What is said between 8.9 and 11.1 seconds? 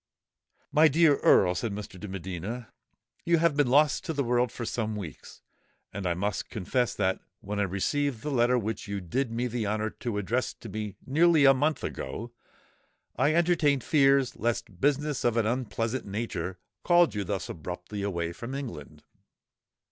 did me the honour to address to me